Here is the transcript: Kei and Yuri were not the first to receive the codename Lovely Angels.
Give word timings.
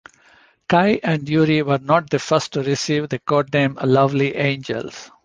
Kei 0.67 0.99
and 1.03 1.29
Yuri 1.29 1.61
were 1.61 1.77
not 1.77 2.09
the 2.09 2.17
first 2.17 2.53
to 2.53 2.63
receive 2.63 3.07
the 3.09 3.19
codename 3.19 3.77
Lovely 3.85 4.35
Angels. 4.35 5.11